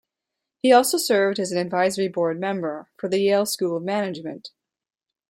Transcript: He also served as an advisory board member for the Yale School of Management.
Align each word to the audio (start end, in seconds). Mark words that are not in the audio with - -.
He 0.63 0.71
also 0.73 0.97
served 0.97 1.37
as 1.39 1.51
an 1.51 1.59
advisory 1.59 2.07
board 2.07 2.39
member 2.39 2.89
for 2.97 3.07
the 3.07 3.19
Yale 3.19 3.45
School 3.45 3.77
of 3.77 3.83
Management. 3.83 4.49